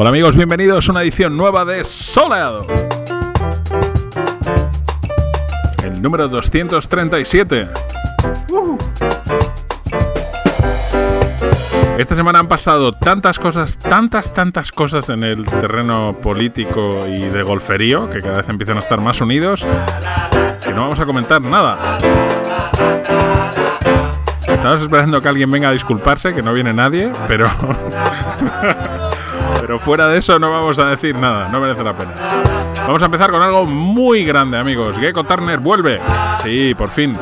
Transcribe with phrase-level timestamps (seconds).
[0.00, 2.64] Hola amigos, bienvenidos a una edición nueva de Soleado.
[5.82, 7.68] El número 237.
[11.98, 17.42] Esta semana han pasado tantas cosas, tantas, tantas cosas en el terreno político y de
[17.42, 19.66] golferío, que cada vez empiezan a estar más unidos,
[20.64, 21.98] que no vamos a comentar nada.
[24.46, 27.50] Estamos esperando que alguien venga a disculparse, que no viene nadie, pero...
[29.68, 32.14] pero fuera de eso no vamos a decir nada, no merece la pena.
[32.86, 34.96] Vamos a empezar con algo muy grande, amigos.
[34.98, 36.00] Gecko Turner vuelve.
[36.42, 37.12] Sí, por fin.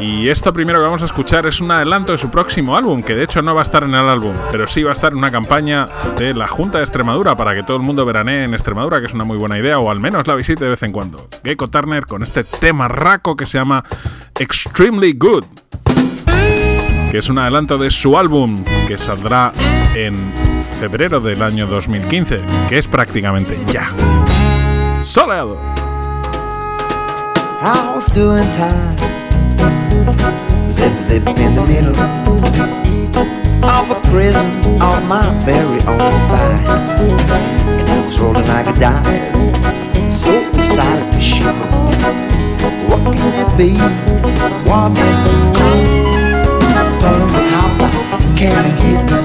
[0.00, 3.14] Y esto primero que vamos a escuchar es un adelanto de su próximo álbum, que
[3.14, 5.18] de hecho no va a estar en el álbum, pero sí va a estar en
[5.18, 5.86] una campaña
[6.18, 9.14] de la Junta de Extremadura para que todo el mundo veranee en Extremadura, que es
[9.14, 11.28] una muy buena idea, o al menos la visite de vez en cuando.
[11.44, 13.84] Gecko Turner con este tema raco que se llama
[14.36, 15.44] Extremely Good,
[17.12, 19.52] que es un adelanto de su álbum que saldrá
[19.94, 20.32] en
[20.80, 23.92] febrero del año 2015, que es prácticamente ya.
[25.02, 25.58] Soleado.
[30.70, 31.94] Zip, zip in the middle
[33.62, 34.46] of a prison
[34.80, 36.88] of my very own thighs.
[37.78, 41.52] And I was rolling like a dice, so we started to shiver.
[42.88, 43.76] What can it be?
[44.66, 46.00] What is the clue?
[47.00, 49.19] Don't know how I came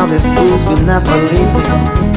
[0.00, 1.60] Now this blues will never leave me.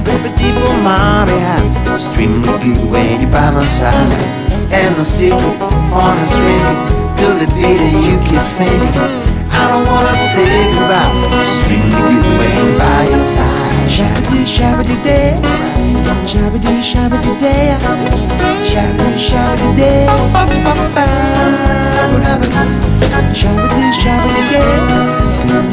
[0.08, 4.23] Baby, deep on my behalf, streaming good when you're by my side.
[4.72, 5.59] And the secret,
[5.92, 6.80] phone is ringing
[7.20, 8.95] to the beat that you keep singing.
[9.52, 11.11] I don't wanna say goodbye.
[11.59, 13.92] Streaming you way by your side.
[13.92, 15.36] Shabby shabby day,
[16.23, 17.76] shabby shabby day.
[18.64, 20.55] Shabby shabby day, shabby
[23.92, 24.71] shabby day,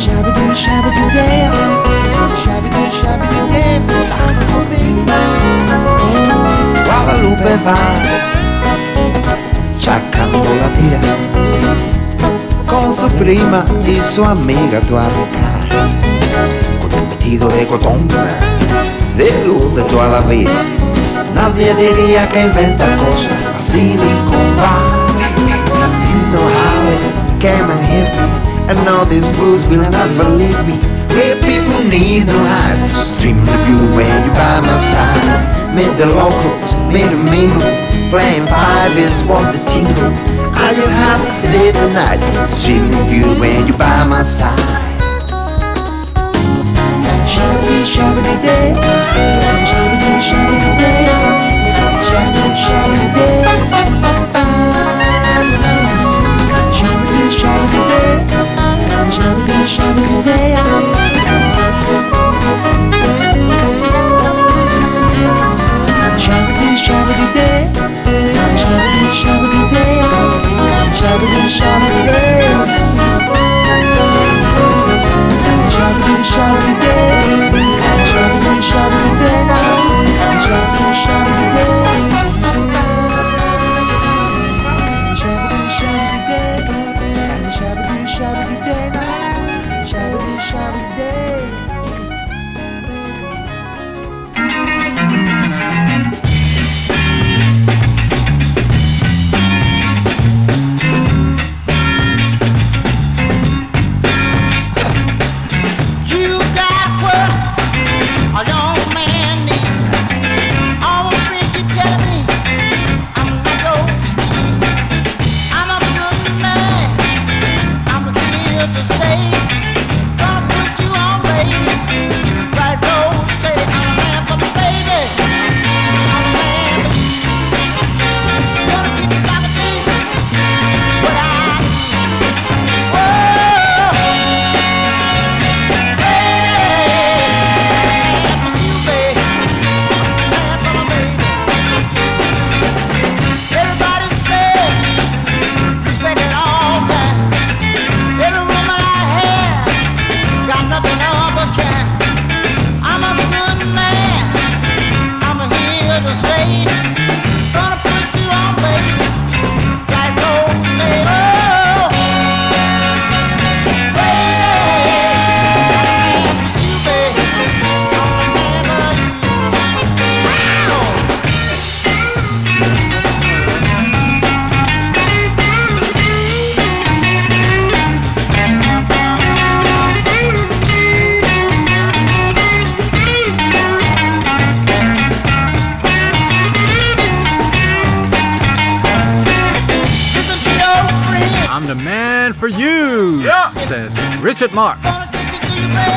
[0.02, 1.89] shabby shabby day.
[6.84, 7.76] Guadalupe va
[9.78, 10.98] sacando la tira
[12.66, 15.68] con su prima y su amiga Tuarca
[16.80, 20.50] con un vestido de cotón de luz de toda la vida
[21.32, 24.56] nadie diría que inventa cosas así ni con
[26.10, 28.26] you know how it came and hit me
[28.68, 30.99] and all these blues will never leave me
[32.10, 37.06] Need no hype Stream the good when you by my side Meet the locals, meet
[37.06, 37.70] a mingle
[38.10, 40.10] Playing five is what the tingle.
[40.58, 42.18] I just have to say tonight,
[42.50, 44.58] streaming you when you're by my side.
[47.30, 48.74] Shabby shabby day,
[49.70, 51.06] shabby shabby day,
[52.02, 53.46] shabby shabby day.
[59.14, 60.49] Shabby day, shabby day.
[71.10, 72.68] Shabbat Shalom
[75.74, 76.69] Shabbat Shalom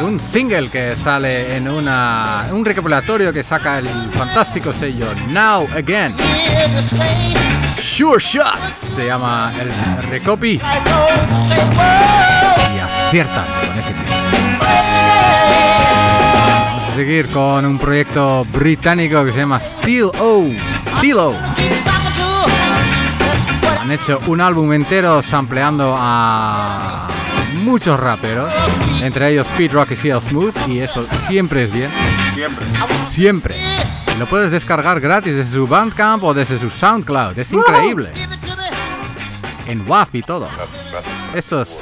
[0.02, 3.88] Un single que sale en una, un recopilatorio que saca el
[4.18, 6.14] fantástico sello Now Again.
[7.80, 9.72] Sure Shots se llama el
[10.10, 10.60] recopi.
[10.60, 10.60] Y
[12.80, 14.18] aciertan con ese título.
[16.66, 20.50] Vamos a seguir con un proyecto británico que se llama Steel O.
[20.98, 21.34] Steel O.
[23.80, 27.13] Han hecho un álbum entero sampleando a
[27.64, 28.52] muchos raperos,
[29.02, 31.92] entre ellos Pete Rock y CL Smooth, y eso siempre es bien.
[32.34, 32.66] Siempre.
[33.08, 33.56] Siempre.
[34.16, 37.38] Y lo puedes descargar gratis desde su Bandcamp o desde su SoundCloud.
[37.40, 38.12] Es increíble.
[39.66, 40.50] En WAF y todo.
[41.34, 41.82] Eso es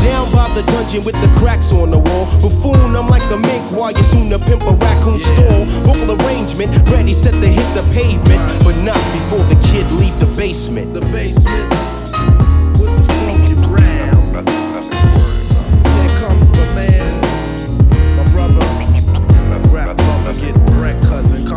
[0.00, 2.26] Down by the dungeon with the cracks on the wall.
[2.40, 5.64] Buffoon, I'm like the mink while you soon to pimp a raccoon stall.
[5.84, 10.26] Vocal arrangement, ready, set to hit the pavement, but not before the kid leave the
[10.36, 10.94] basement.
[10.94, 12.49] The basement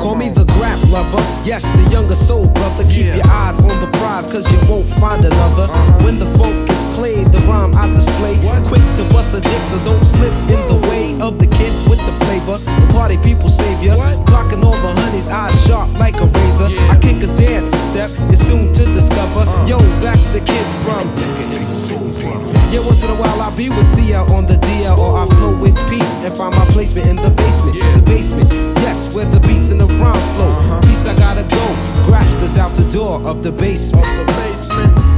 [0.04, 1.24] Call me the grap lover.
[1.46, 2.84] Yes, the younger soul brother.
[2.90, 3.16] Keep Yeah.
[3.16, 5.64] your eyes on the prize, cause you won't find another.
[5.64, 6.04] Uh-huh.
[6.04, 8.36] When the folk is played, the rhyme I display.
[8.44, 8.64] What?
[8.68, 12.00] Quick to bust a dick, so don't slip in the way of the kid with
[12.00, 12.58] the flavor.
[12.82, 13.96] The party people savior.
[13.96, 14.26] What?
[14.28, 16.68] Clocking all the honeys, eyes sharp like a razor.
[16.68, 16.92] Yeah.
[16.92, 19.46] I kick a dance step, you're soon to discover.
[19.48, 19.66] Uh.
[19.70, 22.63] Yo, that's the kid from.
[22.74, 25.56] Yeah, once in a while I'll be with Tia on the DL or I flow
[25.56, 27.78] with Pete and find my placement in the basement.
[27.78, 27.98] Yeah.
[27.98, 30.48] The basement, yes, where the beats and the rhyme flow.
[30.48, 30.82] Uh-huh.
[30.82, 31.64] Peace, I gotta go.
[32.04, 34.08] Grapsters out the door of the basement.
[34.08, 35.13] Of the basement.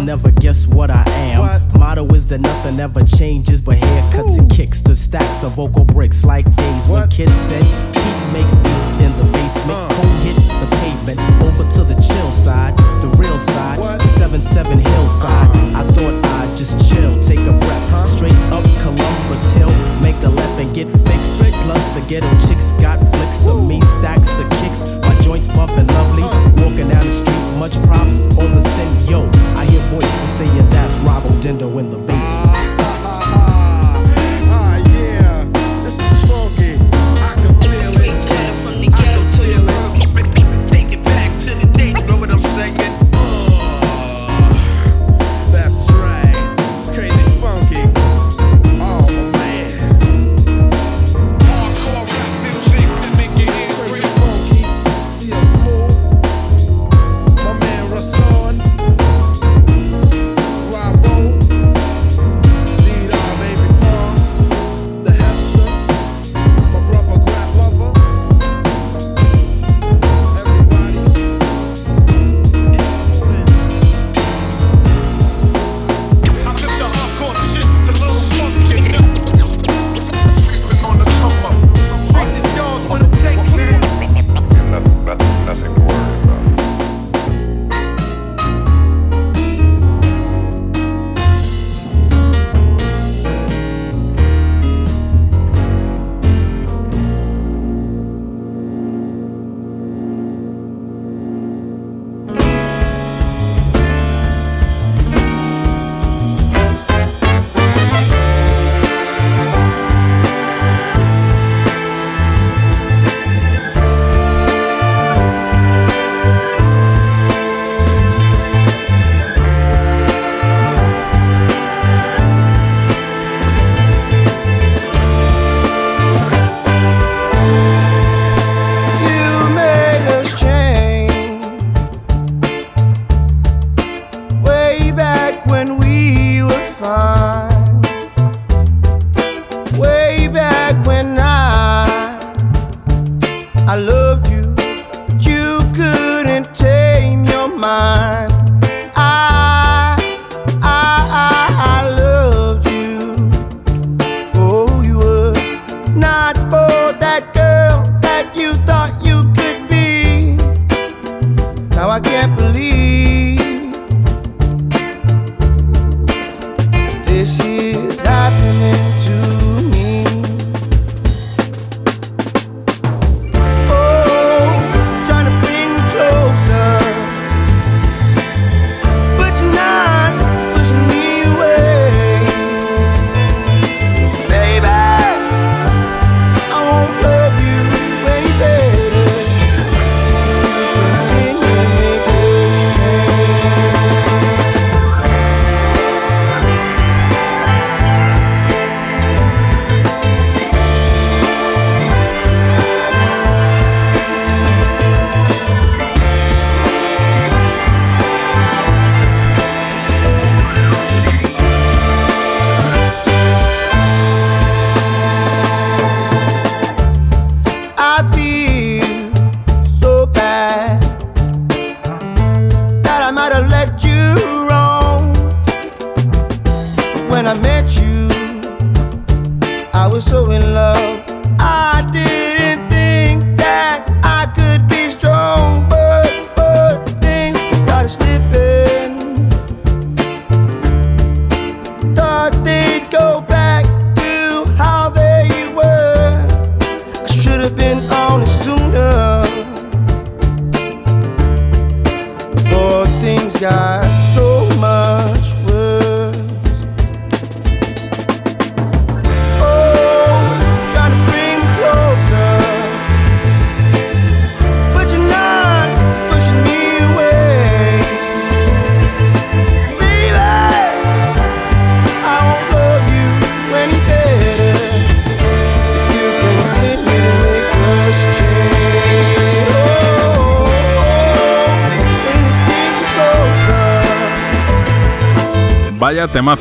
[0.00, 1.40] You'll never guess what I am.
[1.40, 1.78] What?
[1.78, 6.24] Motto is that nothing ever changes, but haircuts and kicks to stacks of vocal bricks
[6.24, 7.10] like days when What?
[7.10, 9.70] kids said he makes beats in the basement.
[9.70, 9.88] Uh.
[9.92, 14.00] Cold hit the pavement, over to the chill side, the real side, What?
[14.00, 15.48] the 7-7 hillside.
[15.76, 15.80] Uh.
[15.80, 18.06] I thought I'd just chill, take a breath, Huh?
[18.06, 21.34] straight up Columbus Hill, make the left and get fixed.
[21.70, 26.22] Plus the ghetto chicks got flicks of me, stacks of kicks, my joints bumping lovely.
[26.24, 26.50] Uh.
[26.56, 29.08] Walking down the street, much props on the scent.
[29.10, 32.59] Yo, I hear voice saying that's Rob Odendo in the basement.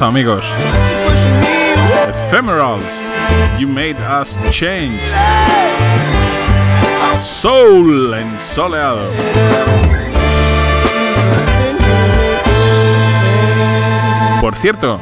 [0.02, 0.46] Amigos.
[2.08, 2.84] Ephemerals,
[3.58, 5.00] You Made Us Change.
[7.18, 9.02] Soul ensoleado.
[14.42, 15.00] Por cierto,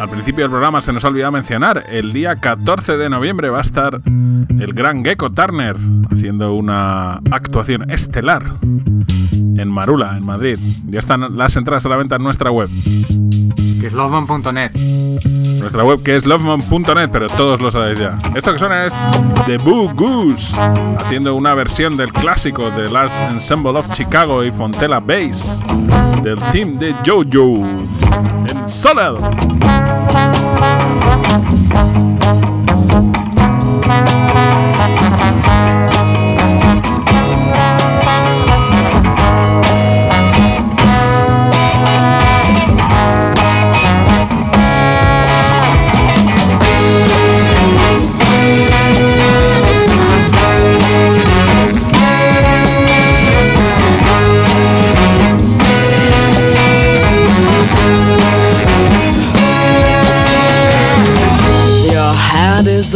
[0.00, 3.58] al principio del programa se nos ha olvidado mencionar, el día 14 de noviembre va
[3.58, 5.76] a estar el gran Gecko Turner
[6.12, 10.58] haciendo una actuación estelar en Marula, en Madrid.
[10.86, 12.68] Ya están las entradas a la venta en nuestra web.
[13.88, 14.72] Que es loveman.net.
[15.60, 18.18] Nuestra web que es loveman.net, pero todos lo sabéis ya.
[18.34, 18.94] Esto que suena es
[19.46, 20.54] The Boo Goose,
[20.98, 25.60] haciendo una versión del clásico del Art Ensemble of Chicago y Fontella Bass,
[26.22, 27.66] del team de Jojo,
[28.46, 29.16] en Solado.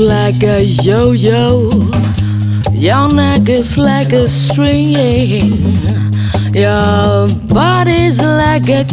[0.03, 1.71] Like a yo-yo.
[2.73, 5.41] Your neck is like a string.
[6.53, 8.85] Your body's like a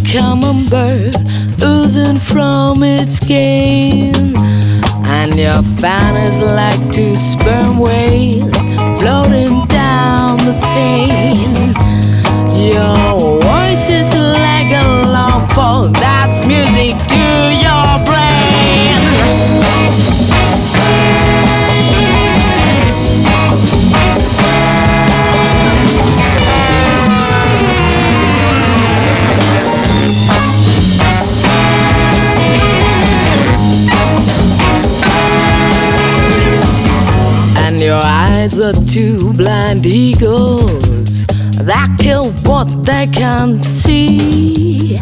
[0.70, 1.16] bird
[1.64, 4.36] oozing from its game.
[5.06, 8.52] And your fan is like two sperm whales
[9.02, 11.34] floating down the Seine.
[12.56, 17.09] Your voice is like a long folk that's music
[38.40, 41.26] eyes are two blind eagles
[41.70, 44.98] that kill what they can't see.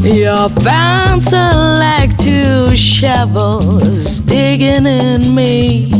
[0.00, 5.92] Your fans are like two shovels digging in me.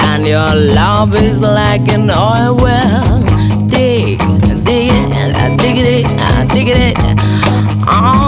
[0.00, 3.22] And your love is like an oil well.
[3.68, 4.18] Dig,
[4.68, 6.06] dig it, dig it,
[6.52, 6.98] dig it.
[7.88, 8.25] On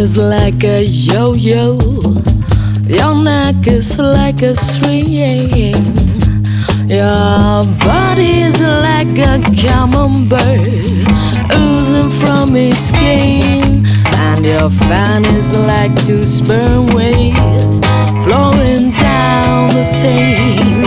[0.00, 1.78] is like a yo-yo.
[2.86, 5.74] Your neck is like a string.
[6.88, 10.64] Your body is like a camembert
[11.54, 13.84] oozing from its game.
[14.16, 17.80] And your fan is like two sperm whales
[18.24, 20.79] flowing down the Seine.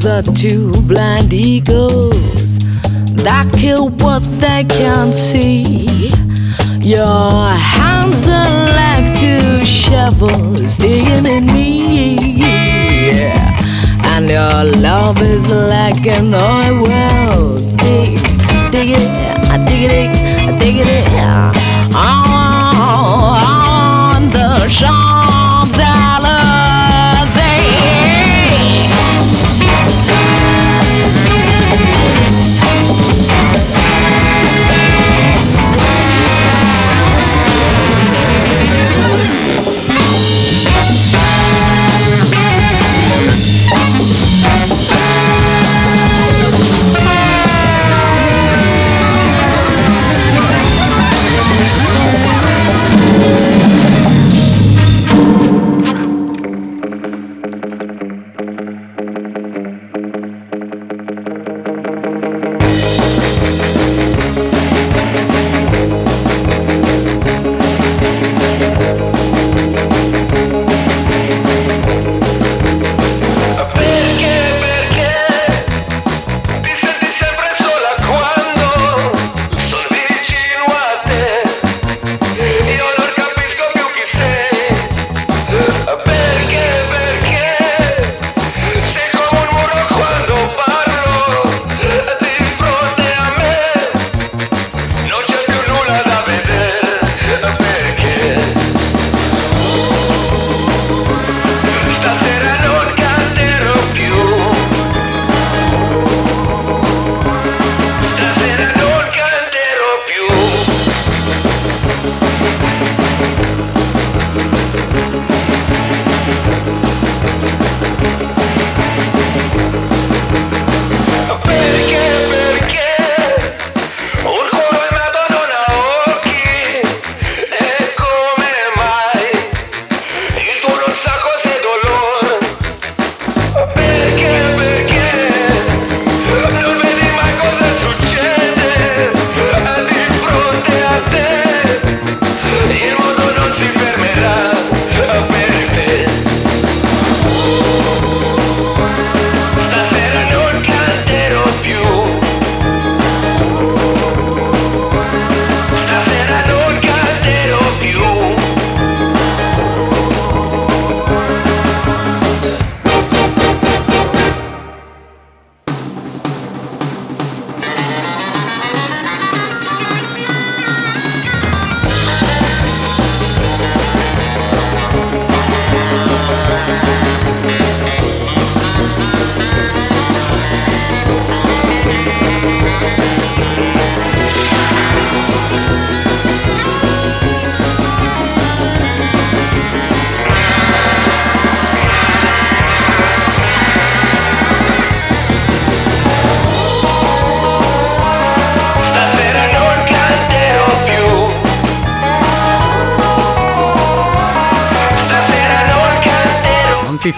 [0.00, 2.58] Eyes are two blind eagles
[3.16, 5.62] that kill what they can't see.
[6.80, 12.16] Your hands are like two shovels digging in me.
[14.04, 17.56] And your love is like an oil well.
[17.76, 18.20] Dig,
[18.70, 19.10] dig it,
[19.50, 20.19] I dig it,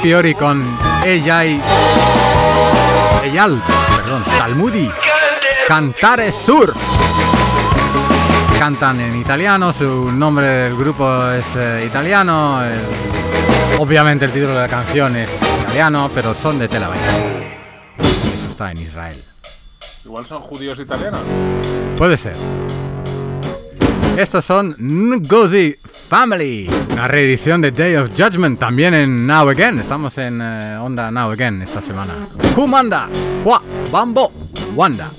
[0.02, 0.64] Montifiori con
[1.04, 1.60] ella y.
[3.22, 3.62] Eyal,
[3.96, 4.90] perdón, Talmudi.
[5.68, 6.76] Cantare Surf.
[8.58, 12.62] Cantan en italiano, su nombre del grupo es eh, italiano.
[13.78, 15.30] obviamente el título de la canción es
[15.62, 17.00] italiano, pero son de Tel Aviv.
[18.34, 19.22] Eso está en Israel.
[20.04, 21.20] Igual son judíos italianos.
[21.96, 22.34] Puede ser.
[24.16, 25.76] Estos son Ngozi
[26.08, 29.78] Family, una reedición de Day of Judgment, también en Now Again.
[29.78, 32.14] Estamos en eh, Onda Now Again esta semana.
[32.54, 33.08] Kumanda,
[33.44, 34.32] Kwa, Bambo,
[34.76, 35.10] Wanda.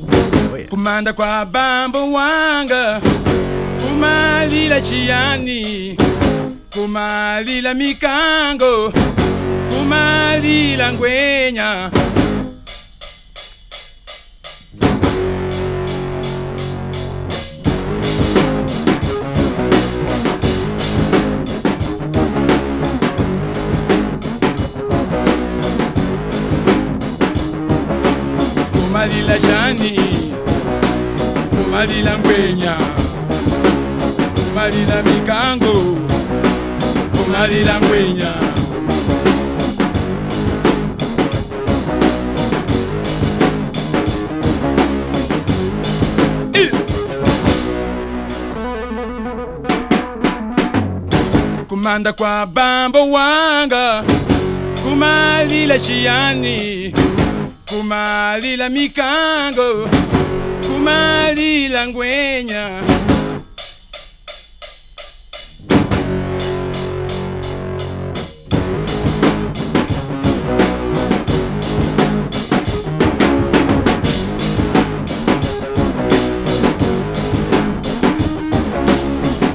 [0.70, 3.02] Kumanda kwa bambo wanga
[3.88, 5.98] kumalila chiyani
[6.74, 8.94] kumalila mikango
[9.70, 11.92] kumalila ngwenya
[31.74, 32.74] kumalila ngwenya
[34.36, 35.74] kumalila mikango.
[37.18, 38.32] Kumalila ngwenya
[51.70, 54.04] kumanda kwa bambo wanga.
[54.84, 56.94] Kumalila chiyani.
[57.70, 59.90] Kumalila mikango
[60.84, 62.64] kumalila ngwenya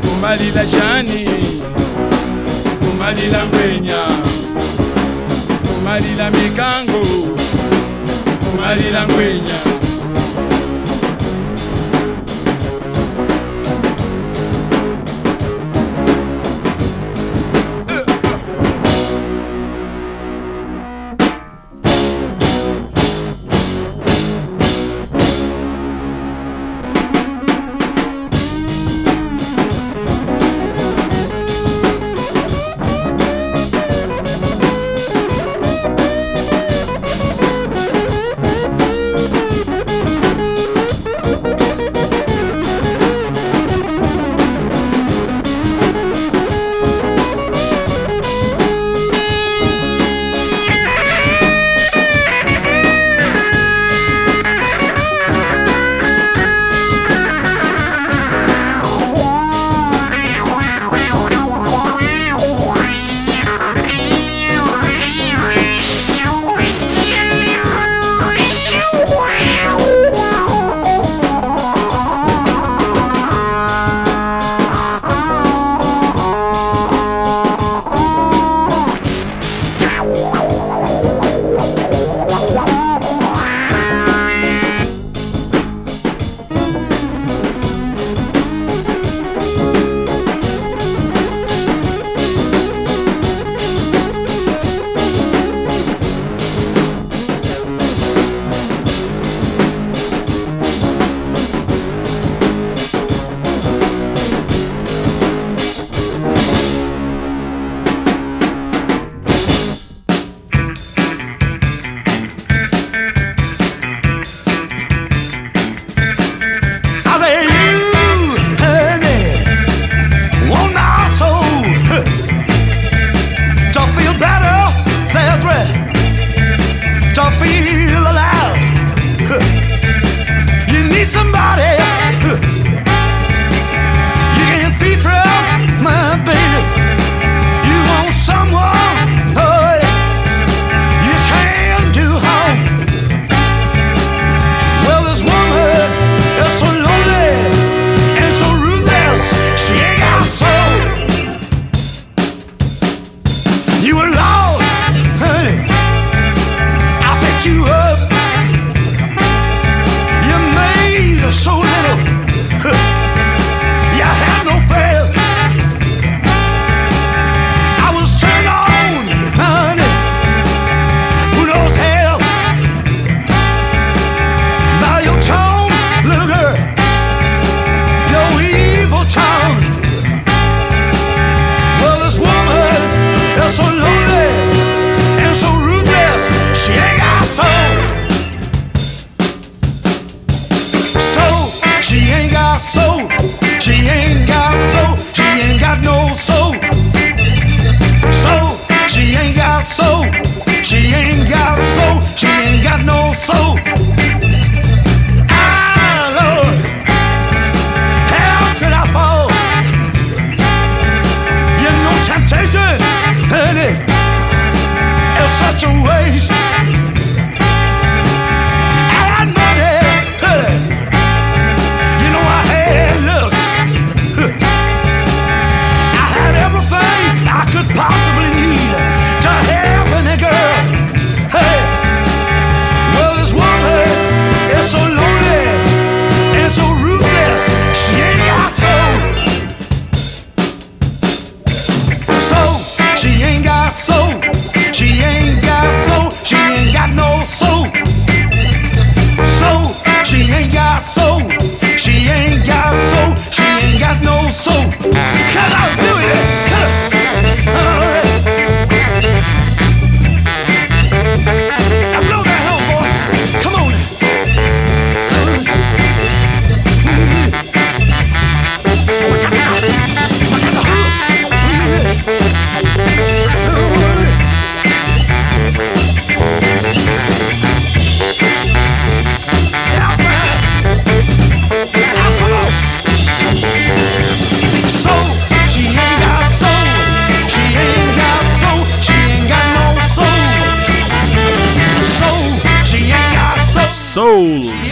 [0.02, 1.24] kumalila chani
[2.80, 4.00] kumalila ngwenya
[5.66, 7.00] kumalila mikango
[8.44, 9.58] kumalila ngwenya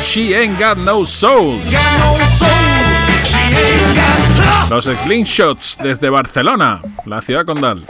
[0.05, 1.59] She ain't got no soul.
[4.71, 7.83] Los Slingshots desde Barcelona, la ciudad condal.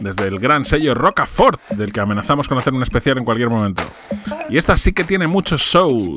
[0.00, 3.82] Desde el gran sello Rocafort, del que amenazamos con hacer un especial en cualquier momento.
[4.50, 6.16] Y esta sí que tiene mucho soul.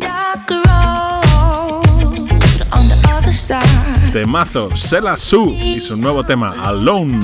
[4.11, 7.21] Temazo, Sela Su y su nuevo tema, Alone.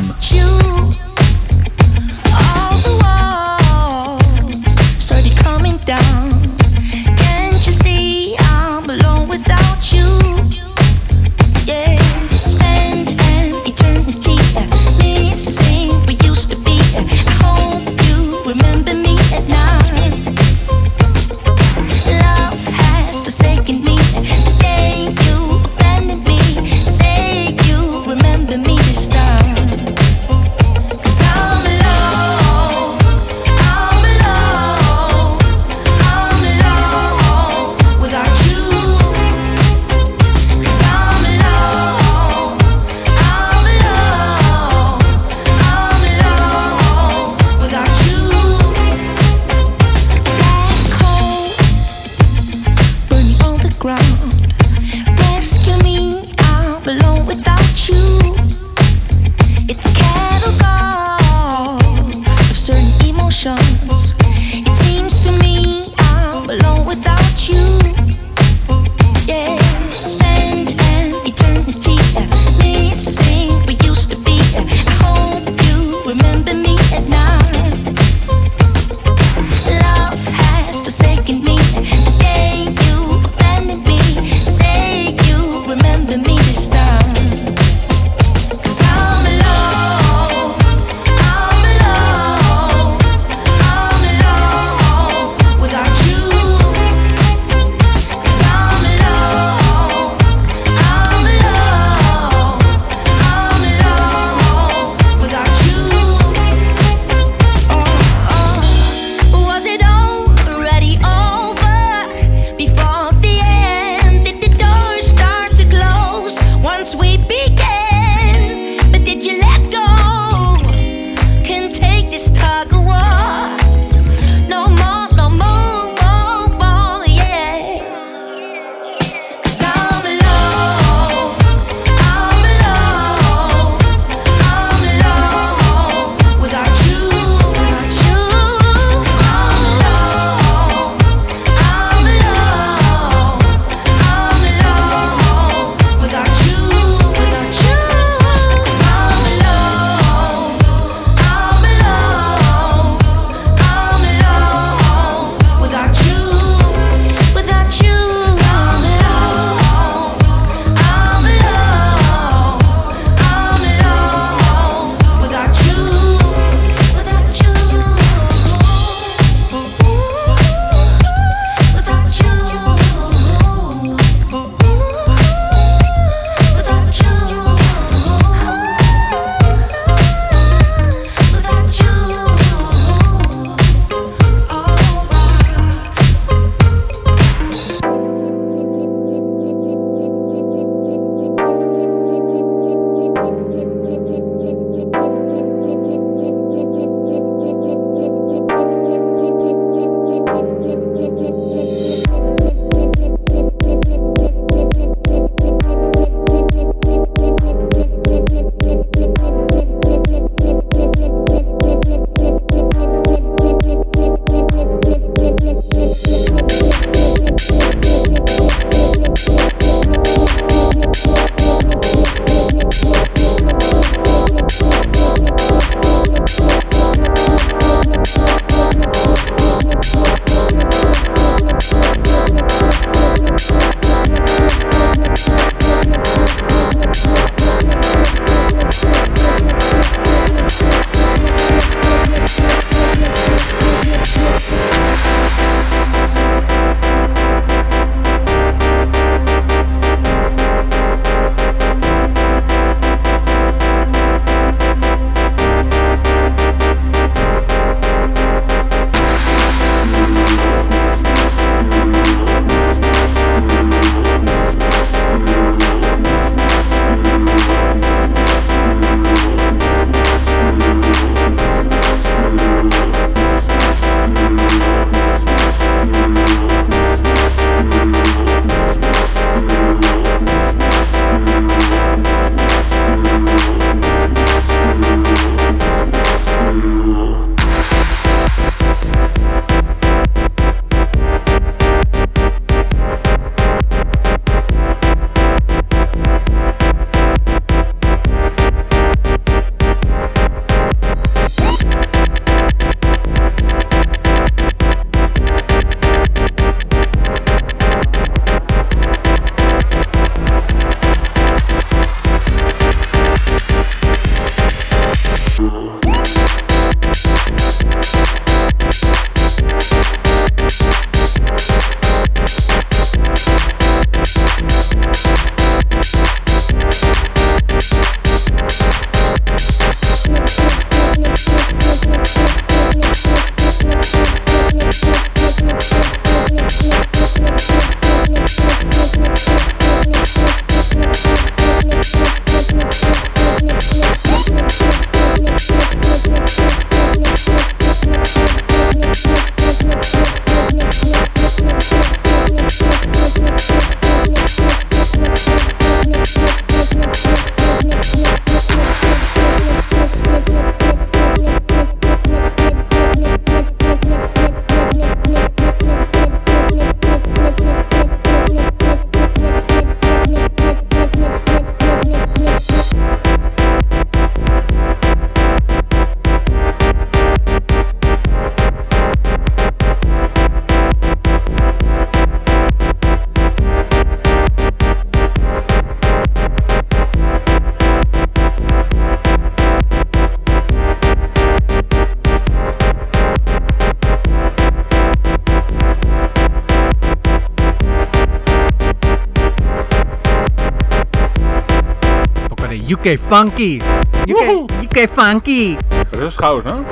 [402.88, 403.60] UK Funky.
[404.08, 405.58] UK, UK Funky.
[405.92, 406.64] Pero eso es house, ¿no?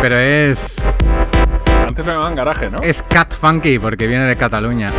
[0.00, 0.82] Pero es.
[1.86, 2.80] Antes lo llamaban garaje, ¿no?
[2.80, 4.90] Es Cat Funky porque viene de Cataluña.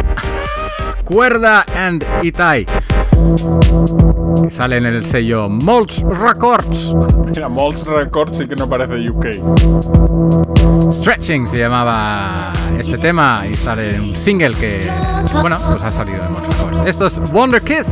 [1.03, 2.67] Cuerda and Itai.
[4.43, 6.93] Que sale en el sello Molts Records.
[7.25, 10.91] Mira, Molts Records sí que no parece UK.
[10.91, 14.91] Stretching se llamaba este tema y sale en un single que,
[15.41, 16.81] bueno, pues ha salido en Molts Records.
[16.85, 17.87] Esto es Wonder Kiss.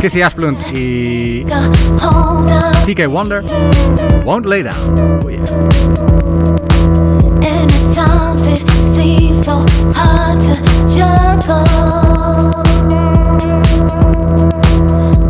[0.00, 1.44] Casey Asplund y
[2.86, 3.42] TK Wonder
[4.24, 4.74] Won't Lay Down.
[5.20, 5.44] Oh, yeah.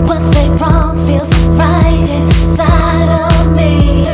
[0.06, 4.04] What's they wrong feels right inside of me.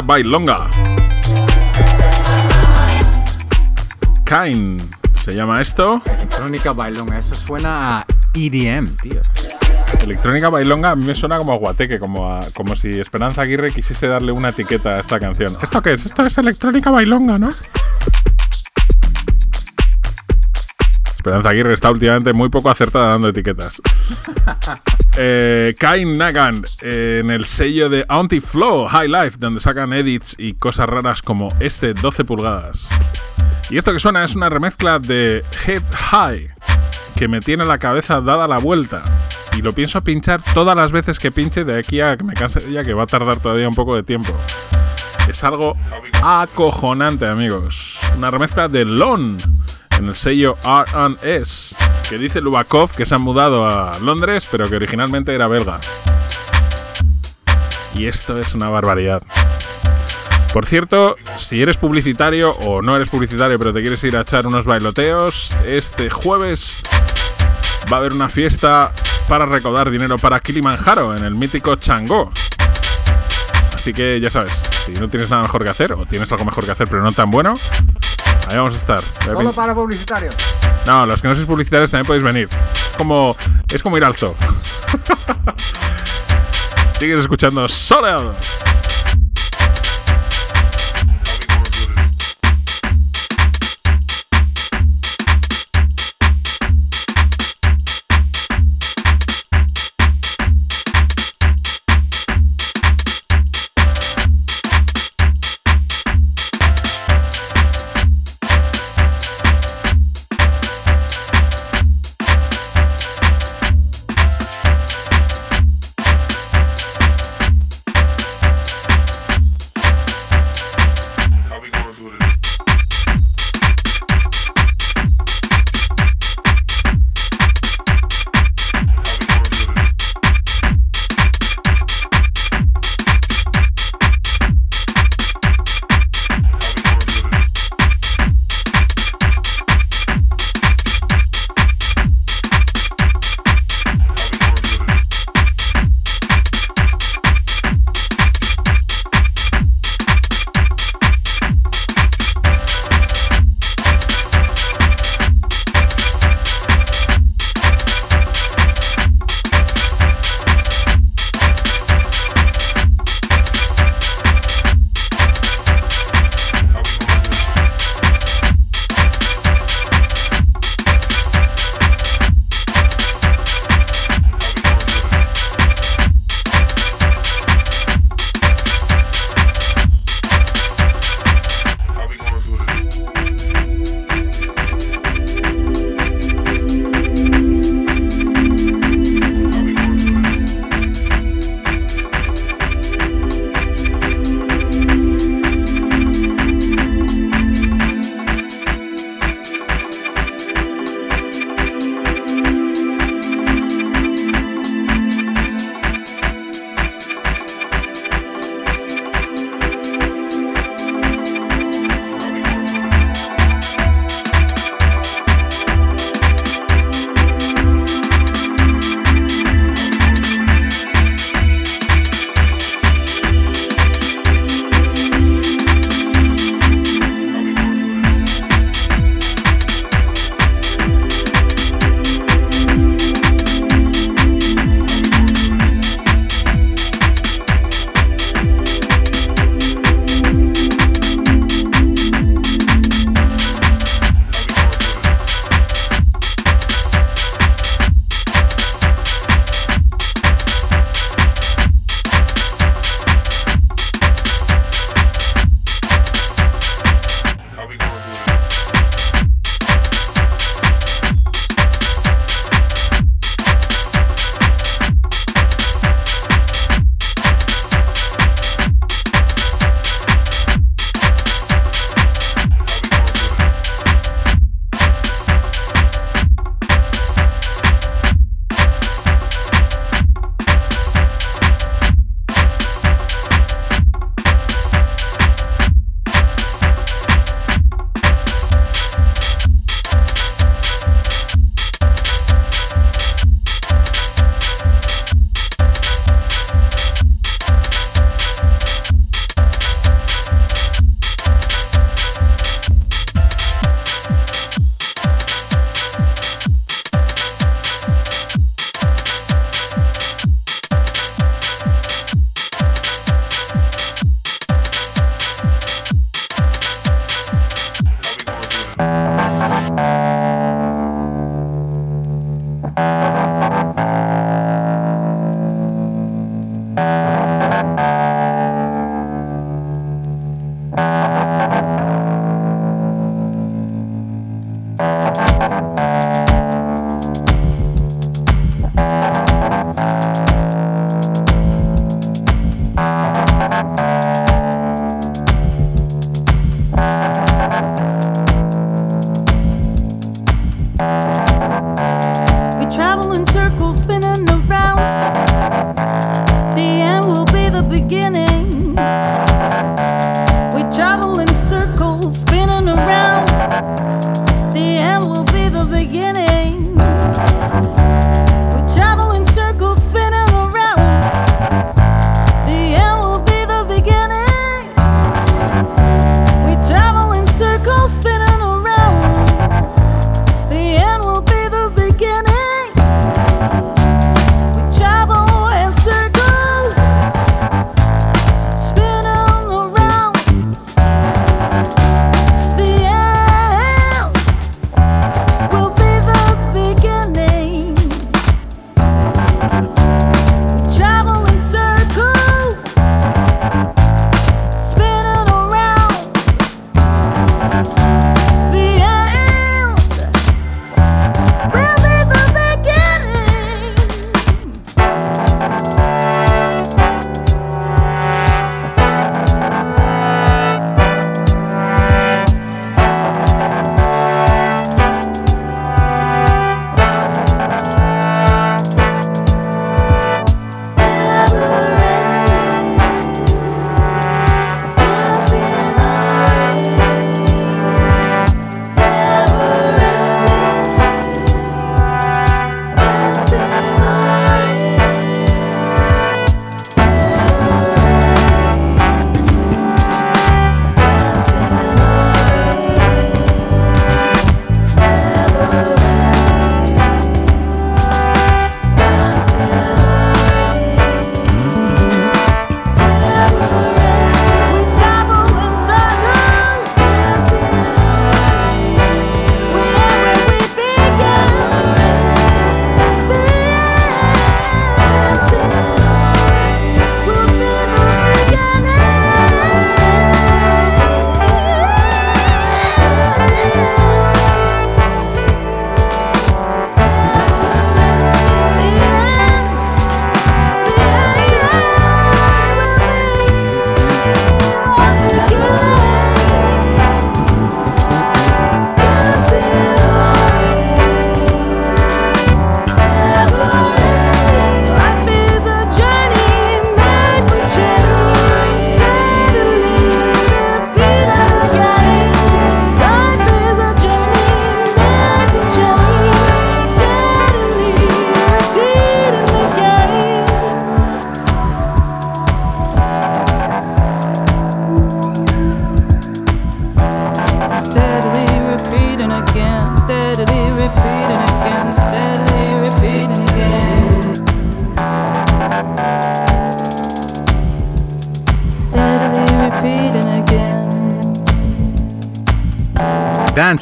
[0.00, 0.68] Bailonga.
[4.24, 4.78] Kain
[5.14, 6.02] se llama esto.
[6.06, 9.20] Electrónica bailonga, eso suena a EDM, tío.
[10.02, 13.70] Electrónica bailonga a mí me suena como a guateque, como, a- como si Esperanza Aguirre
[13.70, 15.56] quisiese darle una etiqueta a esta canción.
[15.62, 16.04] ¿Esto qué es?
[16.04, 17.50] Esto es electrónica bailonga, ¿no?
[21.16, 23.80] Esperanza Aguirre está últimamente muy poco acertada dando etiquetas.
[25.16, 30.34] Eh, Kain Nagan eh, en el sello de Auntie Flow High Life, donde sacan edits
[30.38, 32.88] y cosas raras como este 12 pulgadas.
[33.70, 36.48] Y esto que suena es una remezcla de Head High,
[37.16, 39.04] que me tiene la cabeza dada la vuelta.
[39.56, 42.60] Y lo pienso pinchar todas las veces que pinche de aquí a que me canse
[42.72, 44.34] ya que va a tardar todavía un poco de tiempo.
[45.28, 45.76] Es algo
[46.22, 47.98] acojonante, amigos.
[48.16, 49.38] Una remezcla de Lon
[49.96, 51.76] en el sello R&S,
[52.08, 55.80] que dice Lubakov que se han mudado a Londres, pero que originalmente era belga.
[57.94, 59.22] Y esto es una barbaridad.
[60.52, 64.46] Por cierto, si eres publicitario o no eres publicitario pero te quieres ir a echar
[64.46, 66.80] unos bailoteos, este jueves
[67.92, 68.92] va a haber una fiesta
[69.28, 72.30] para recaudar dinero para Kilimanjaro en el mítico Changó.
[73.72, 74.54] Así que ya sabes,
[74.86, 77.12] si no tienes nada mejor que hacer o tienes algo mejor que hacer pero no
[77.12, 77.54] tan bueno,
[78.48, 79.02] ahí vamos a estar.
[79.24, 80.36] Solo para publicitarios.
[80.86, 82.48] No, los que no sois publicitarios también podéis venir.
[82.74, 83.36] Es como,
[83.72, 84.34] es como ir al zoo.
[86.98, 88.34] Sigues escuchando Soleado.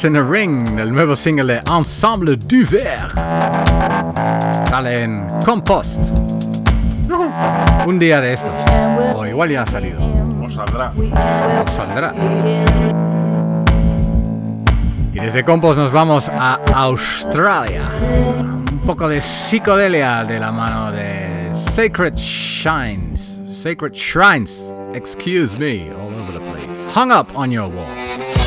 [0.03, 3.13] Dance in the Ring, el nuevo single de Ensemble du Verre.
[4.67, 5.97] Sale en Compost.
[7.85, 8.51] Un día de estos.
[9.15, 9.99] O igual ya ha salido.
[10.43, 10.91] O saldrá.
[10.91, 12.13] O saldrá.
[15.13, 17.83] Y desde Compost nos vamos a Australia.
[18.71, 23.39] Un poco de psicodelia de la mano de Sacred Shines.
[23.47, 24.63] Sacred Shrines.
[24.93, 26.85] Excuse me, all over the place.
[26.93, 28.42] Hung up on your wall.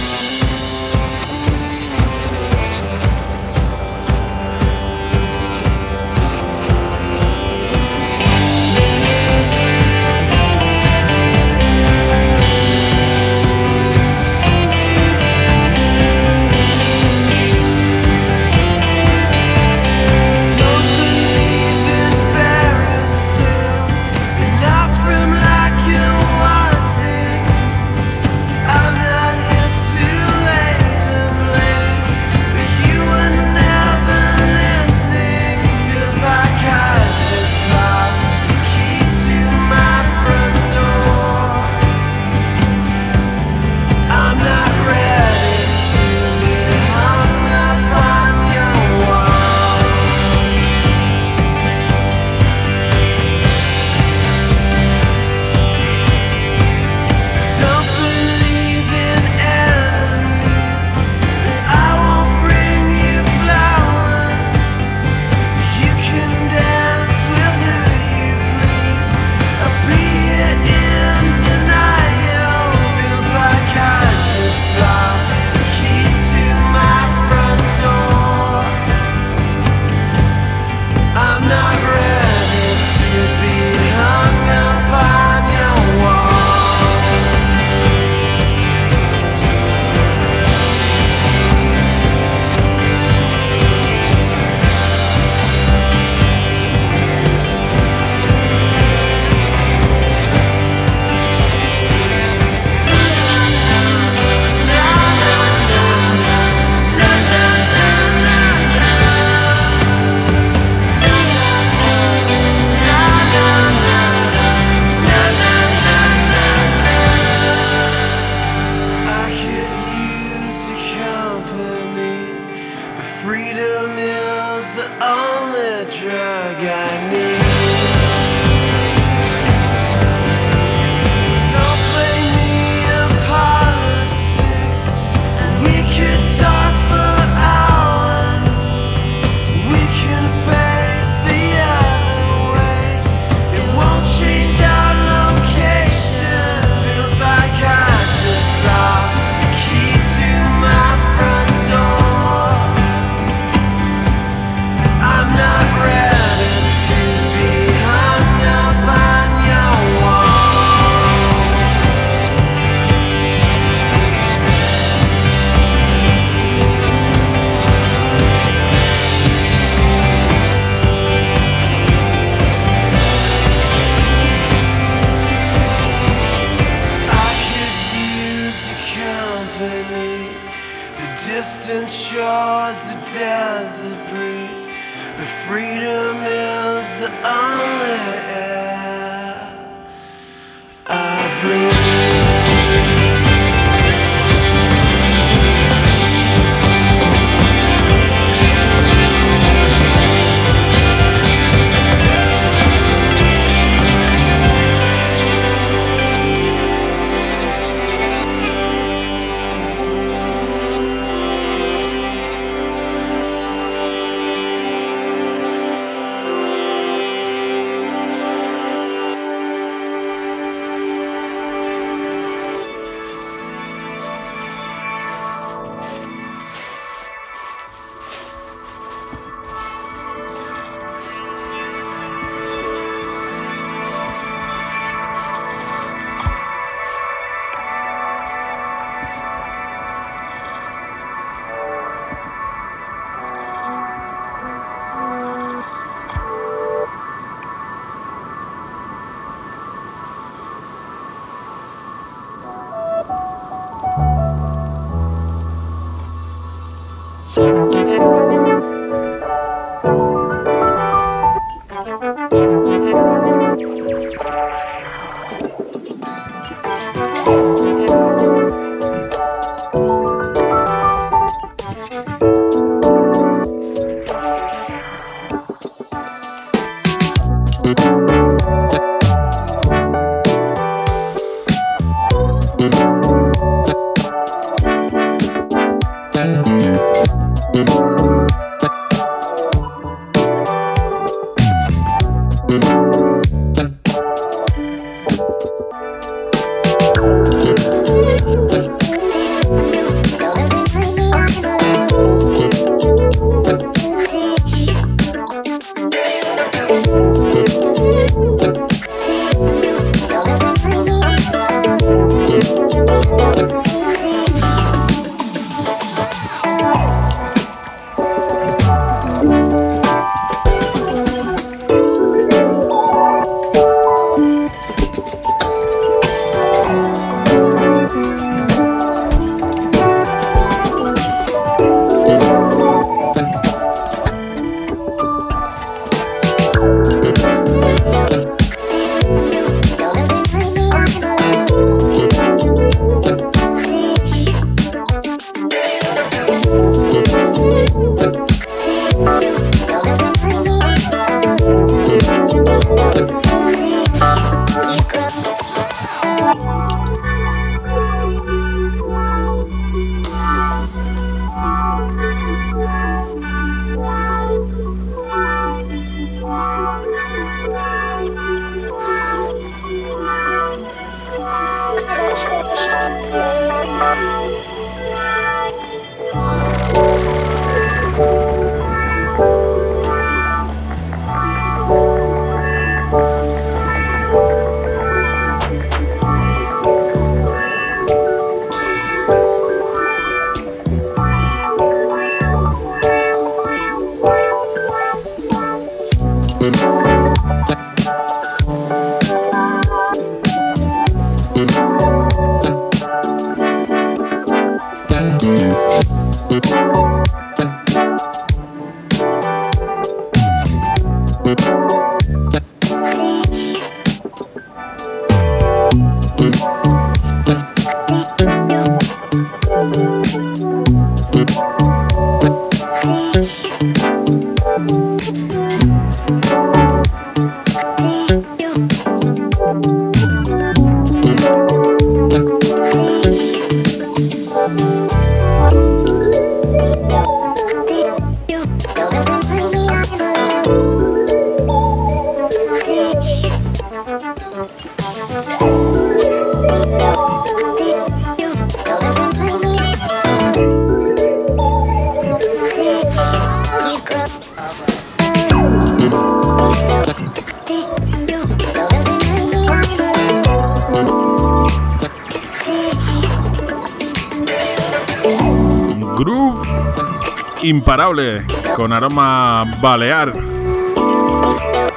[468.54, 470.12] Con aroma balear.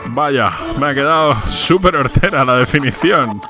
[0.09, 3.41] Vaya, me ha quedado súper hortera la definición.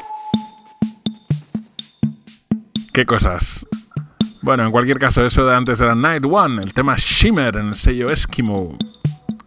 [2.94, 3.66] ¿Qué cosas?
[4.44, 7.76] Bueno, en cualquier caso, eso de antes era Night One, el tema Shimmer en el
[7.76, 8.78] sello Eskimo.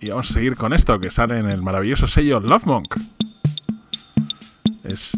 [0.01, 2.97] Y vamos a seguir con esto que sale en el maravilloso sello Love Monk.
[4.83, 5.17] Es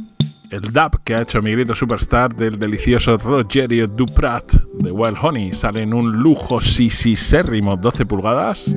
[0.50, 5.52] el dub que ha hecho mi grito superstar del delicioso Rogerio Duprat de Wild Honey.
[5.52, 8.76] Sale en un lujo sisisérrimo 12 pulgadas,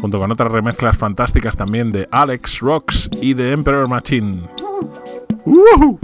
[0.00, 4.48] junto con otras remezclas fantásticas también de Alex Rocks y de Emperor Machine.
[5.44, 5.98] ¡Woohoo!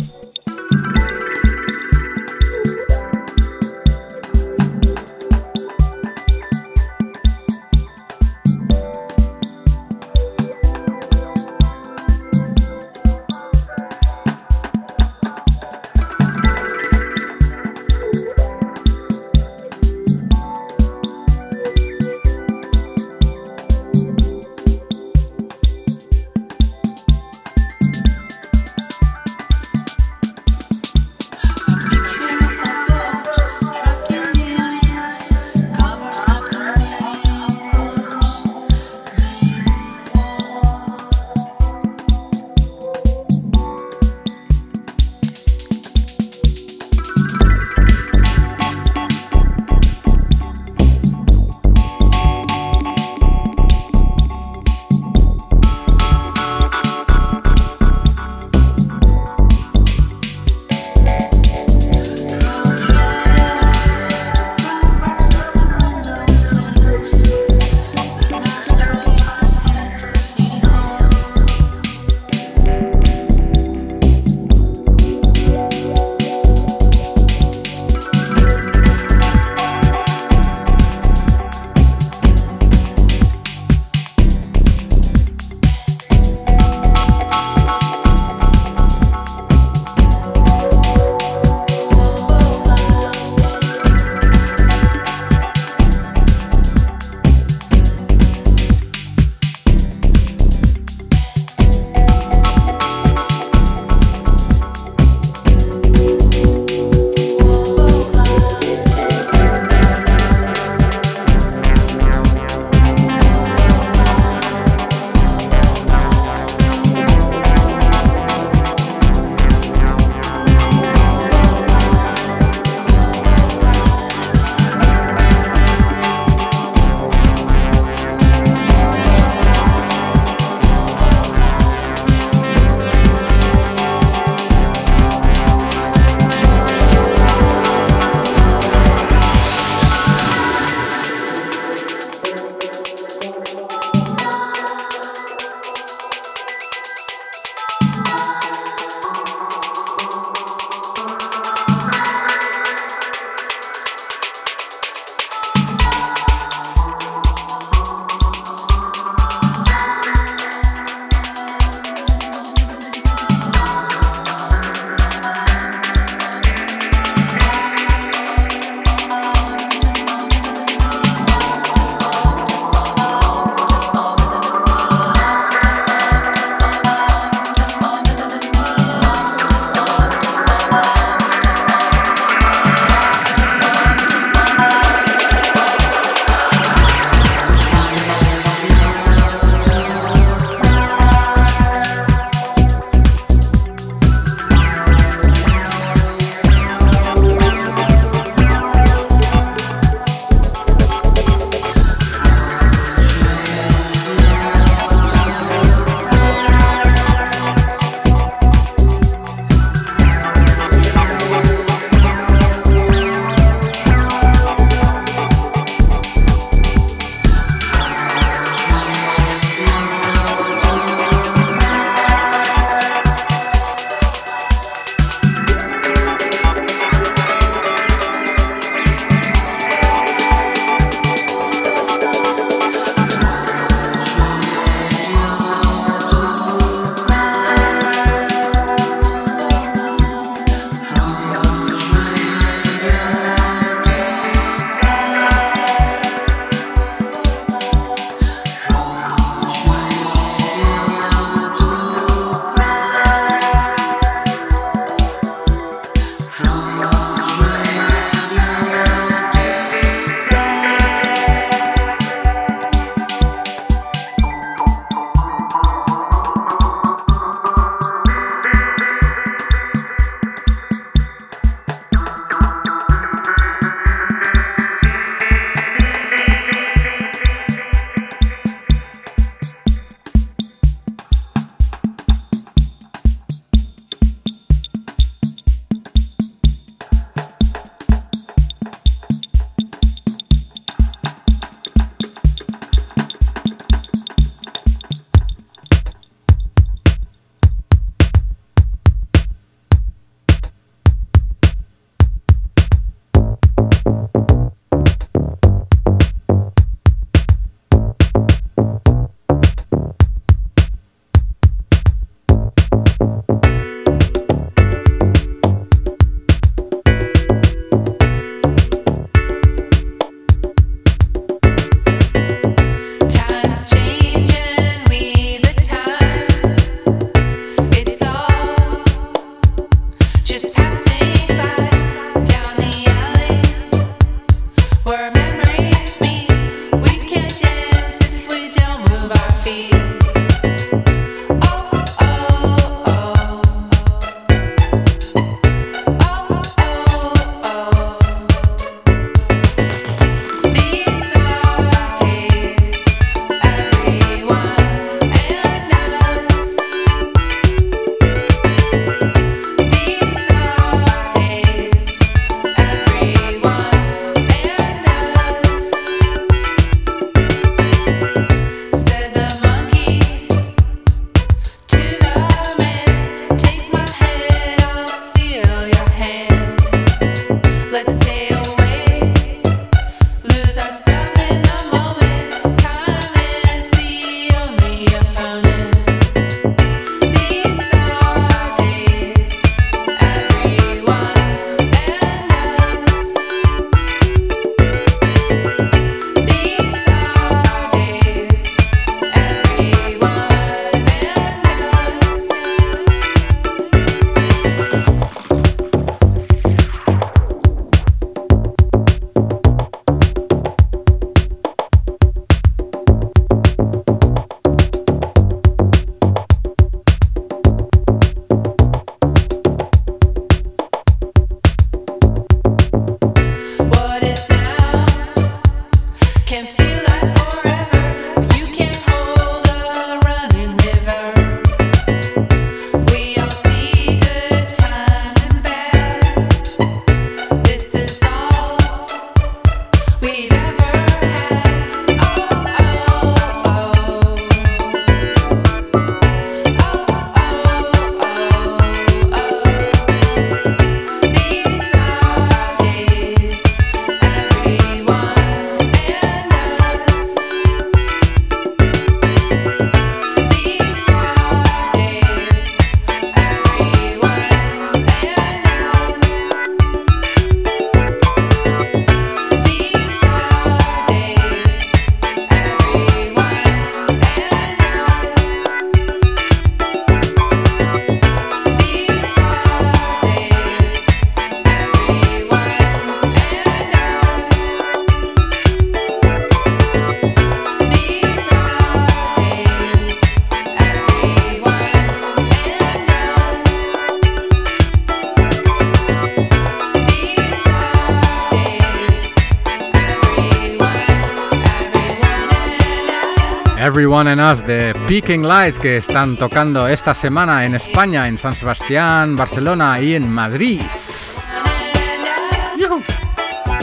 [503.75, 508.33] Everyone and Us de Peking Lights que están tocando esta semana en España, en San
[508.33, 510.61] Sebastián, Barcelona y en Madrid.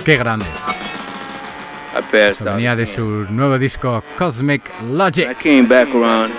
[0.04, 0.50] ¡Qué grandes!
[2.12, 5.38] Eso venía de su nuevo disco Cosmic I Logic.
[5.38, 6.34] came back around,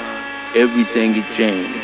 [0.55, 1.74] everything had changed.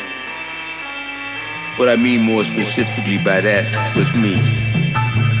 [1.79, 4.35] What I mean more specifically by that was me.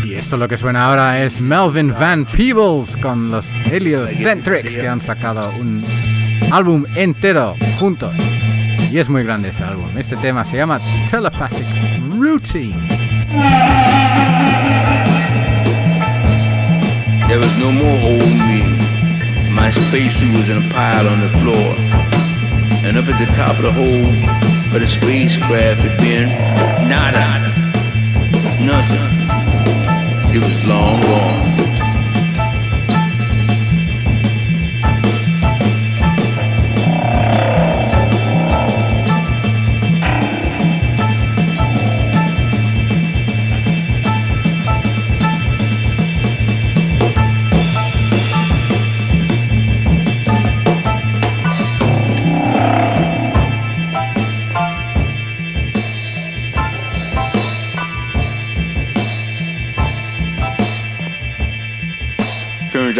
[0.03, 4.99] Y esto lo que suena ahora es Melvin Van Peebles con los Heliocentrics que han
[4.99, 5.83] sacado un
[6.51, 8.13] álbum entero juntos.
[8.91, 9.85] Y es muy grande ese álbum.
[9.97, 10.79] Este tema se llama
[11.09, 11.65] Telepathic
[12.17, 12.75] Routine.
[17.27, 18.63] There was no more holding me.
[19.51, 21.75] My spacesuit was in a pile on the floor.
[22.83, 24.05] And up at the top of the hole
[24.71, 26.29] where the spacecraft had been,
[26.89, 27.53] nada.
[28.59, 29.09] Nothing.
[30.33, 31.48] It was long gone.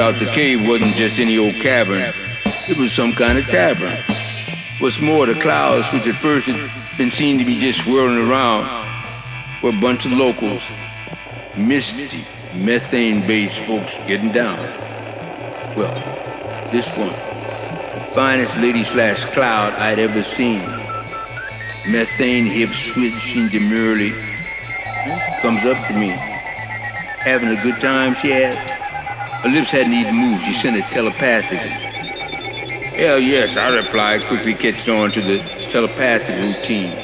[0.09, 2.11] Out the cave wasn't just any old cavern.
[2.67, 3.95] It was some kind of tavern.
[4.79, 8.65] What's more, the clouds, which at first had been seen to be just swirling around,
[9.61, 10.63] were a bunch of locals.
[11.55, 12.25] Misty,
[12.55, 14.57] methane-based folks getting down.
[15.75, 15.93] Well,
[16.71, 20.61] this one, the finest lady slash cloud I'd ever seen.
[21.87, 24.11] Methane hips switching demurely.
[25.41, 26.09] Comes up to me.
[27.19, 28.78] Having a good time, she asked.
[29.43, 30.43] Her lips hadn't even moved.
[30.43, 31.69] She sent it telepathically.
[32.99, 35.37] Hell yes, I replied, quickly catching on to the
[35.71, 36.98] telepathic routine.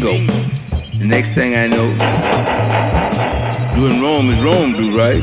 [0.00, 0.26] Bingo.
[0.98, 1.86] The next thing I know,
[3.76, 5.22] doing Rome is Rome do, right?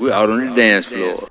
[0.00, 1.28] We're out on the dance floor.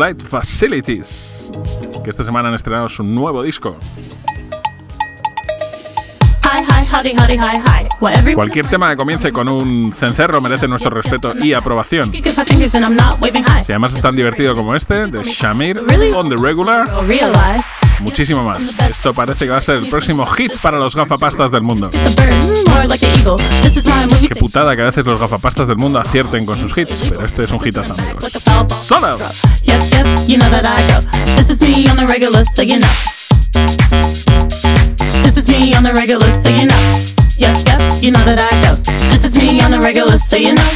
[0.00, 1.52] Flight Facilities,
[2.02, 3.76] que esta semana han estrenado su nuevo disco.
[8.34, 12.12] Cualquier tema que comience con un cencerro merece nuestro respeto y aprobación.
[12.12, 15.82] Si además es tan divertido como este, de Shamir,
[16.16, 16.88] on the regular,
[18.00, 18.78] muchísimo más.
[18.80, 21.90] Esto parece que va a ser el próximo hit para los gafapastas del mundo.
[24.28, 27.44] Qué putada que a veces los gafapastas del mundo acierten con sus hits, pero este
[27.44, 28.32] es un hitazo, amigos.
[28.76, 29.18] ¡Solo!
[29.62, 31.04] Yep, yep, you know that I go.
[31.36, 32.94] This is me on the regular, so you know.
[35.22, 36.82] This is me on the regular, so you know.
[37.36, 38.76] Yep, yep, you know that I go.
[39.10, 40.70] This is me on the regular, so you know.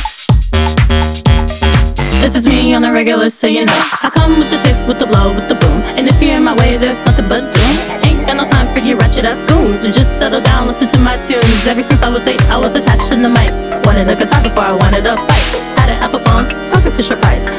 [2.21, 3.81] This is me on the regular, so you know.
[4.03, 5.81] I come with the tip, with the blow, with the boom.
[5.97, 7.77] And if you're in my way, there's nothing but doom.
[8.05, 9.85] Ain't got no time for you ratchet ass goons.
[9.85, 11.67] And just settle down, listen to my tunes.
[11.67, 13.53] Ever since I was eight, I was attached to the mic.
[13.85, 15.53] Wanted a guitar before I wanted a bike.
[15.77, 17.54] Had an Apple phone, talking Fisher Price.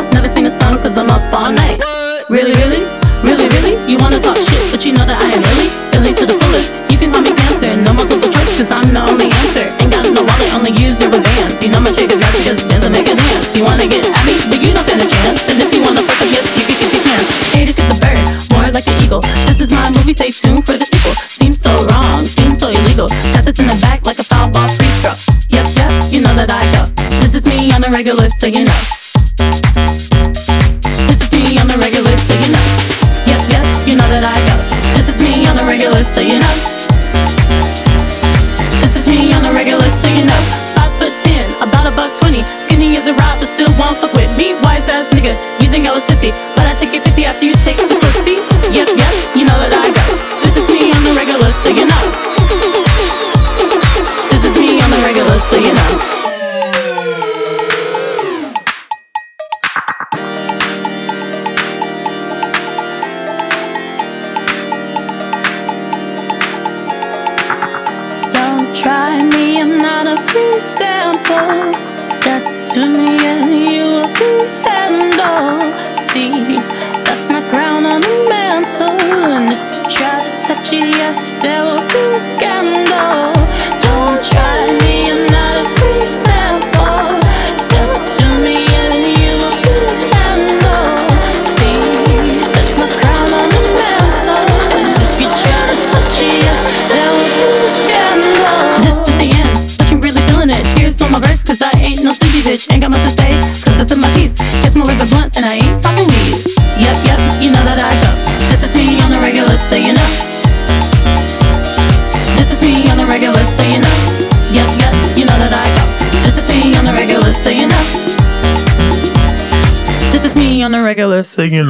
[4.86, 6.78] You know that I am really, really to the fullest.
[6.94, 9.66] You can call me cancer, no multiple choice, cause I'm the only answer.
[9.82, 11.58] Ain't got no wallet, only use your bands.
[11.58, 13.50] You know my chick is right because there's a nigga dance.
[13.58, 15.42] You wanna get at me, but you don't stand a chance.
[15.50, 17.26] And if you wanna fuck up, yes, you can kick these hands.
[17.50, 18.22] Haters get the bird,
[18.54, 19.26] more like an eagle.
[19.50, 21.18] This is my movie, stay tuned for the sequel.
[21.34, 23.10] Seems so wrong, seems so illegal.
[23.34, 25.18] Got this in the back like a foul ball free throw.
[25.50, 26.86] Yep, yep, you know that I go.
[27.26, 28.25] This is me on the regular,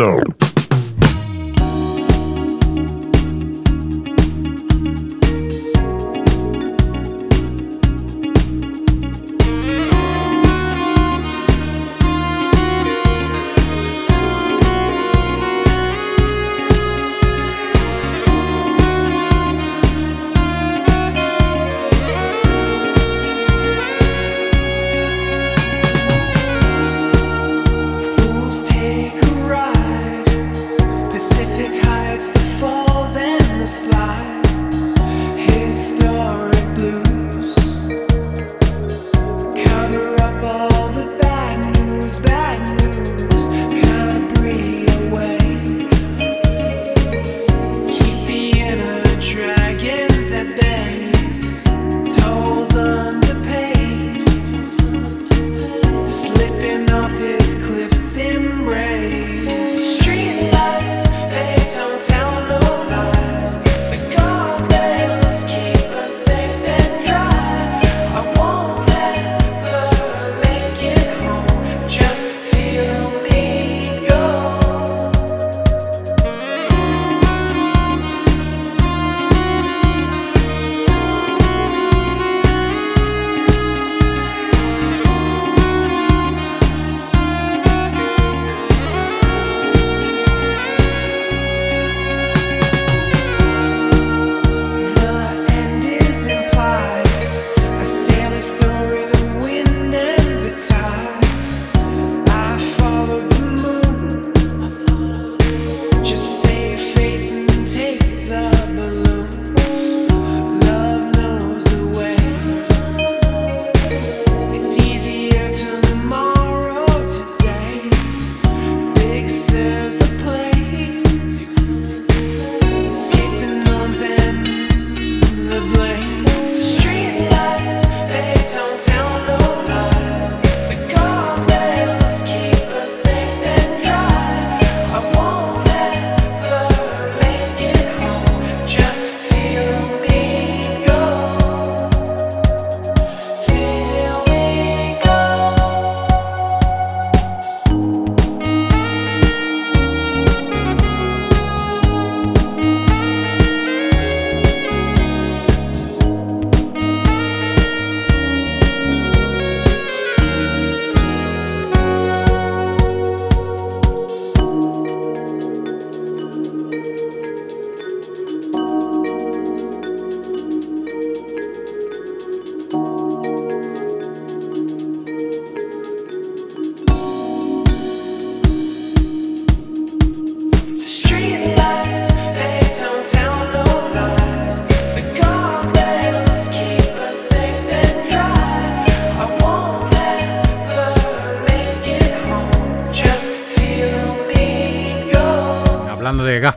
[0.06, 0.45] no.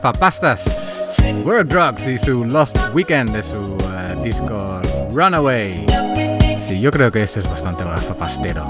[0.09, 0.65] Gafapastas,
[1.45, 4.81] World Drugs y su Lost Weekend de su eh, disco
[5.13, 5.85] Runaway.
[6.57, 8.65] Sí, yo creo que ese es bastante gafapastero.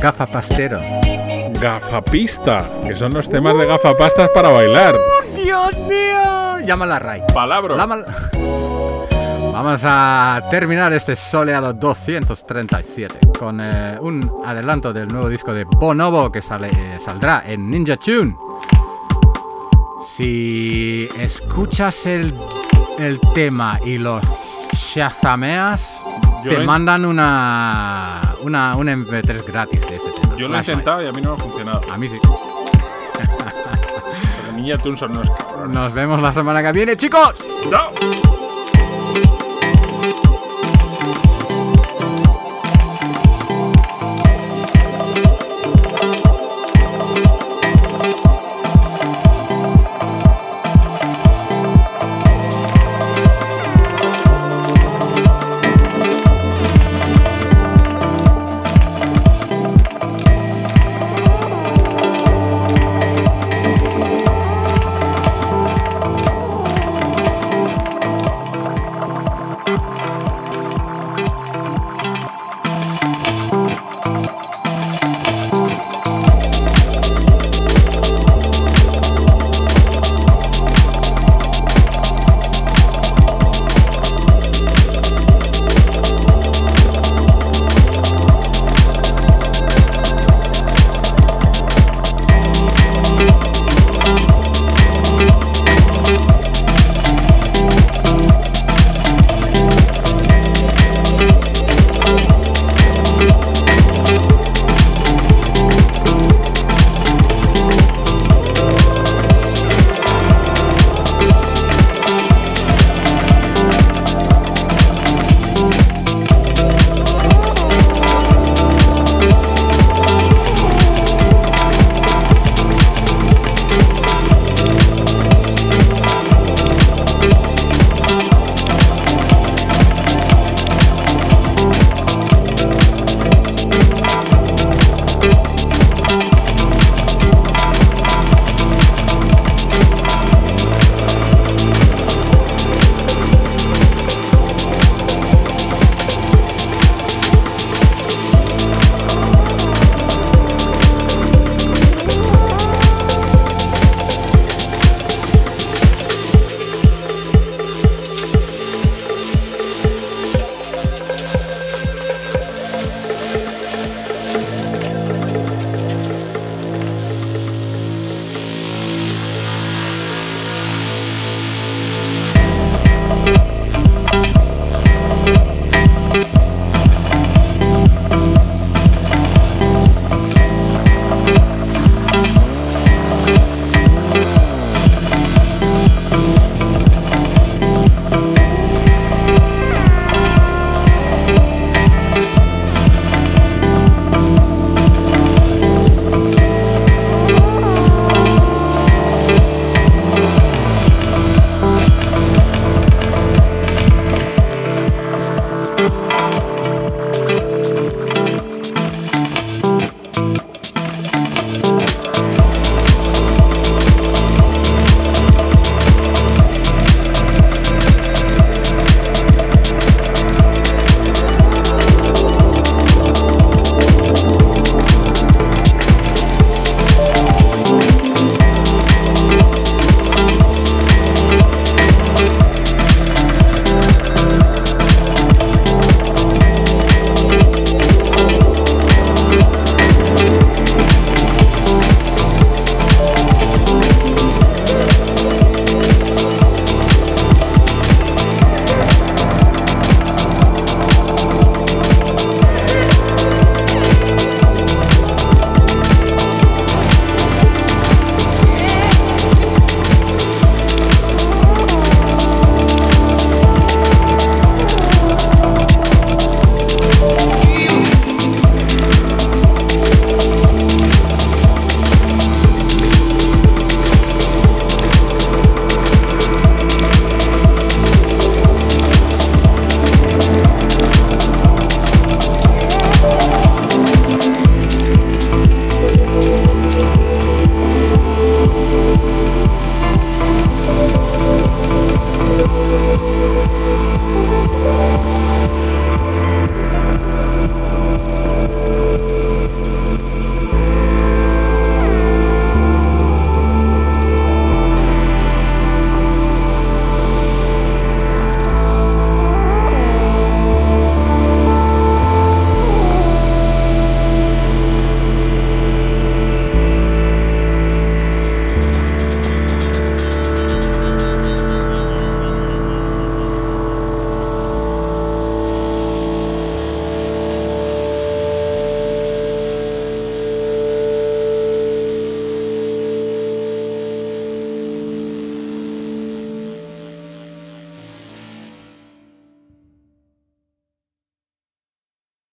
[0.00, 0.80] Gafapastero.
[1.60, 4.94] Gafapista, que son los temas de gafapastas para bailar.
[5.34, 6.64] ¡Dios mío!
[6.64, 7.22] Llámala Ray.
[7.34, 7.74] Palabra.
[7.76, 8.06] Lámala-
[9.52, 16.30] Vamos a terminar este soleado 237 con eh, un adelanto del nuevo disco de Bonobo
[16.30, 18.36] que sale, eh, saldrá en Ninja Tune.
[20.04, 22.34] Si escuchas el,
[22.98, 24.22] el tema y los
[24.72, 26.04] shazameas,
[26.44, 30.36] Yo te mandan una, una, un MP3 gratis de ese tema.
[30.36, 31.80] Yo lo he intentado y a mí no me ha funcionado.
[31.90, 32.16] A mí sí.
[32.22, 33.32] Porque
[34.54, 35.74] Ninja Tunes son unos cabrones.
[35.74, 37.32] Nos vemos la semana que viene, chicos.
[37.70, 37.92] ¡Chao!